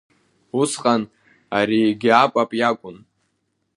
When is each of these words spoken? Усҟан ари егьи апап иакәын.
Усҟан 0.59 1.01
ари 1.57 1.79
егьи 1.87 2.11
апап 2.23 2.51
иакәын. 2.59 2.97